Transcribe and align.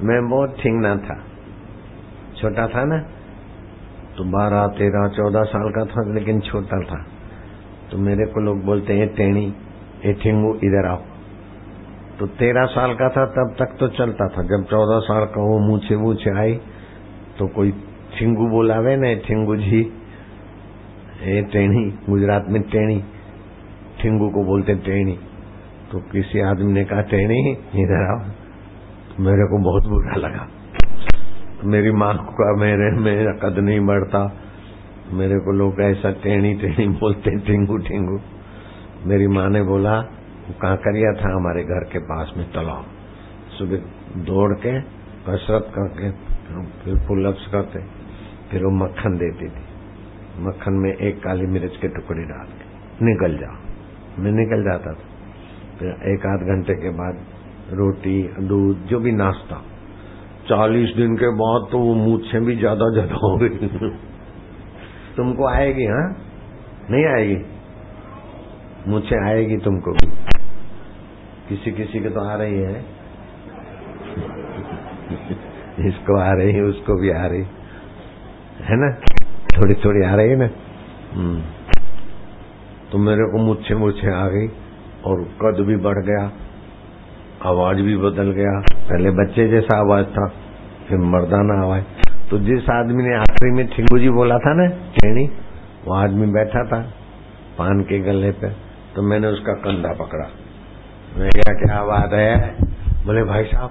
मैं 0.00 0.28
बहुत 0.28 0.56
ठिंगना 0.62 0.96
था। 0.96 1.24
छोटा 2.40 2.66
था 2.66 2.84
ना? 2.84 2.98
तो 4.16 4.24
बारह, 4.24 4.66
तेरह, 4.66 5.08
चौदह 5.08 5.42
साल 5.42 5.70
का 5.70 5.84
था, 5.84 6.14
लेकिन 6.14 6.40
छोटा 6.40 6.80
था। 6.80 7.06
तो 7.90 7.98
मेरे 7.98 8.26
को 8.26 8.40
लोग 8.40 8.64
बोलते 8.64 8.94
हैं, 8.94 9.08
टेणी, 9.14 9.54
ये 10.06 10.12
ठिंगू 10.12 10.54
इधर 10.54 10.86
आओ। 10.88 11.02
तो 12.18 12.26
तेरह 12.26 12.66
साल 12.66 12.94
का 12.94 13.08
था, 13.08 13.26
तब 13.26 13.56
तक 13.58 13.76
तो 13.80 13.88
चलता 13.88 14.28
था। 14.28 14.42
जब 14.42 14.64
चौदह 14.70 14.98
साल 14.98 15.24
का 15.24 15.40
वो 15.40 15.58
मूछे 15.58 15.96
मूछे 15.96 16.38
आई 16.38 16.60
तो 17.38 17.48
कोई 17.48 17.70
ठिंगू 18.18 18.48
बोलावे 18.48 18.96
ना 18.96 19.14
ठिंगू 19.14 19.56
जी, 19.56 19.92
ये 21.22 21.42
टेणी, 21.42 21.90
गुजरात 22.10 22.44
में 22.48 22.62
टेणी। 22.62 23.04
ठिंगू 24.00 24.28
को 24.28 24.44
बोलते, 24.44 24.74
टेणी। 24.74 25.18
तो 25.92 25.98
किसी 25.98 26.40
आदमी 26.40 26.72
ने 26.72 26.84
कहा, 26.84 27.00
टेणी, 27.00 27.52
इधर 27.52 28.10
आओ। 28.10 28.47
मेरे 29.20 29.44
को 29.44 29.58
बहुत 29.62 29.86
बुरा 29.86 30.16
लगा। 30.16 30.46
मेरी 31.64 31.90
माँ 31.92 32.12
का 32.32 32.52
मेरे, 32.56 32.90
मेरा 33.00 33.32
कद 33.34 33.58
नहीं 33.58 33.80
बढ़ता 33.80 34.20
मेरे 35.12 35.38
को 35.38 35.52
लोग 35.52 35.80
ऐसा 35.82 36.10
टेणी 36.22 36.52
टेणी 36.54 36.86
बोलते 36.94 37.30
ठिंगू 37.46 37.76
ठिंगू 37.78 38.18
मेरी 39.06 39.26
माँ 39.26 39.48
ने 39.48 39.62
बोला 39.62 39.94
कांकरिया 40.62 41.12
था 41.12 41.32
हमारे 41.34 41.62
घर 41.64 41.84
के 41.84 41.98
पास 42.04 42.32
में 42.36 42.44
तालाब? 42.52 42.84
सुबह 43.50 44.22
दौड़ 44.24 44.52
के, 44.54 44.72
कसरत 45.26 45.66
करके, 45.74 46.10
फिर 46.80 46.94
पुलअप्स 47.08 47.46
करते 47.52 47.82
फिर 48.50 48.64
वो 48.64 48.70
मक्खन 48.76 49.16
देती 49.16 49.48
थी। 49.48 49.64
मक्खन 50.40 50.78
में 50.82 50.90
एक 50.92 51.18
काली 51.18 51.46
मिर्च 51.46 51.76
के 51.76 51.88
टुकड़े 51.88 52.24
डाल 52.24 52.46
के, 52.52 52.66
निकल 53.04 53.36
जाओ 53.38 54.22
मैं 54.22 54.32
निकल 54.32 54.64
जाता 54.64 54.92
था। 54.92 55.04
फिर 55.78 55.88
एक 56.12 56.26
आध 56.26 56.46
घंटे 56.48 56.74
के 56.74 56.90
बाद 56.90 57.20
रोटी, 57.72 58.22
दूध, 58.22 58.86
जो 58.86 59.00
भी 59.00 59.12
नाश्ता। 59.12 59.64
चालीस 60.48 60.96
दिन 60.96 61.16
के 61.16 61.28
बाद 61.28 61.68
तो 61.72 61.78
वो 61.78 61.94
मुझसे 61.94 62.40
भी 62.40 62.56
ज़्यादा 62.56 62.90
ज़्यादा 62.90 63.14
हो 63.14 63.36
गई 63.36 63.48
तुमको 65.16 65.46
आएगी 65.46 65.84
हाँ? 65.84 66.16
नहीं 66.90 67.06
आएगी? 67.06 67.44
मुझसे 68.88 69.30
आएगी 69.30 69.56
तुमको 69.56 69.92
भी। 69.92 70.06
किसी 71.48 71.72
किसी 71.72 72.00
के 72.00 72.10
तो 72.10 72.20
आ 72.20 72.34
रही 72.34 72.58
है। 72.58 72.84
इसको 75.88 76.18
आ 76.18 76.32
रही 76.32 76.52
है, 76.52 76.62
उसको 76.62 77.00
भी 77.00 77.10
आ 77.10 77.26
रही। 77.26 77.40
है 78.62 78.76
ना? 78.76 78.90
थोड़ी 79.58 79.74
थोड़ी 79.74 80.06
आ 80.06 80.14
रही 80.14 80.28
है 80.28 80.36
ना? 80.36 80.48
हम्म। 81.12 81.42
तो 82.92 82.98
मेरे 82.98 83.24
को 83.32 83.38
मुझसे 83.38 83.74
मुझसे 83.74 84.14
आ 84.14 84.28
गई 84.28 84.46
और 85.04 85.24
कद 85.42 85.64
भी 85.66 85.76
बढ़ 85.76 86.04
गया। 86.04 86.32
आवाज़ 87.46 87.76
भी 87.76 87.96
बदल 87.96 88.30
गया। 88.30 88.60
पहले 88.90 89.10
बच्चे 89.10 89.48
जैसा 89.48 89.78
आवाज़ 89.78 90.06
था, 90.06 90.26
फिर 90.88 90.98
मर्दाना 90.98 91.64
आवाज़। 91.64 91.82
तो 92.30 92.38
जिस 92.38 92.70
आदमी 92.70 93.02
ने 93.02 93.16
आखिरी 93.16 93.50
में 93.50 93.66
ठिंगू 93.66 93.98
जी 93.98 94.08
बोला 94.08 94.38
था 94.38 94.54
ना 94.54 94.68
ठेणी 94.68 95.26
वो 95.84 95.94
आदमी 95.94 96.26
बैठा 96.26 96.64
था 96.64 96.80
पान 97.58 97.80
के 97.80 97.98
गले 97.98 98.30
पे। 98.30 98.48
तो 98.96 99.02
मैंने 99.02 99.26
उसका 99.26 99.52
कंधा 99.52 99.92
पकड़ा। 99.92 100.28
मैं 101.18 101.30
क्या 101.30 101.54
क्या 101.54 101.84
बात 101.84 102.12
है? 102.12 102.56
बोले, 103.06 103.24
भाई 103.24 103.44
साहब, 103.44 103.70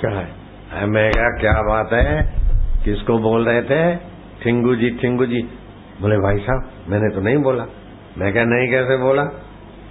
क्या 0.00 0.10
है? 0.10 0.86
मैं 0.86 1.10
क्या 1.12 1.28
क्या 1.40 1.52
बात 1.52 1.92
है? 1.92 2.34
किसको 2.84 3.18
बोल 3.18 3.48
रहे 3.48 3.62
थे? 3.62 3.96
ठिंगू 4.42 4.74
जी 4.74 4.90
ठिंगू 4.90 5.26
जी 5.26 5.42
बोले, 6.00 6.16
भाई 6.16 6.38
साहब, 6.38 6.70
मैंने 6.88 7.14
तो 7.14 7.20
नहीं 7.20 7.36
बोला। 7.36 7.64
मैं 8.18 8.32
क्या 8.32 8.44
नहीं, 8.44 8.70
कैसे 8.70 8.96
बोला? 8.96 9.22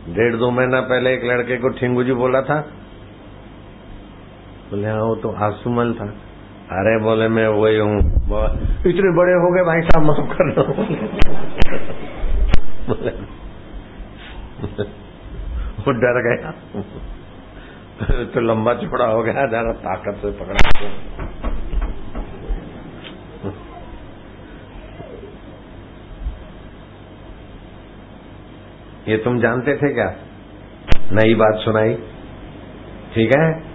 डेढ़ 0.10 0.36
दो 0.36 0.52
महीना 0.52 0.82
पहले 0.82 1.14
एक 1.14 1.26
लड़के 1.26 1.58
को 1.58 1.70
ठिंगू 1.70 2.04
जी 2.04 2.14
बोला 2.14 2.42
था 2.42 2.68
बोले 4.70 4.88
हाँ 4.88 5.02
वो 5.02 5.16
तो 5.16 5.30
आसुमल 5.30 5.94
था। 5.94 6.06
अरे 6.72 7.04
बोले, 7.04 7.28
मैं 7.28 7.48
वही 7.48 7.78
हूँ। 7.78 8.00
इतने 8.88 9.12
बड़े 9.18 9.34
हो 9.34 9.52
गए 9.54 9.64
भाई 9.64 9.82
साहब, 9.82 10.06
माफ़ 10.06 10.34
कर 10.34 10.52
दो। 10.52 10.64
वो 15.84 15.92
डर 15.92 16.20
गया। 16.28 16.52
तो 18.26 18.40
लंबा 18.40 18.74
चौड़ा 18.74 19.06
हो 19.06 19.24
गया, 19.24 19.46
जरा 19.48 19.72
ताकत 19.74 20.16
से 20.22 20.32
पकड़ा। 20.32 20.60
ये 29.08 29.18
तुम 29.18 29.40
जानते 29.40 29.76
थे 29.76 29.94
क्या? 29.94 30.10
नई 31.12 31.36
बात 31.36 31.56
सुनाई। 31.56 31.94
ठीक 33.16 33.32
है? 33.36 33.67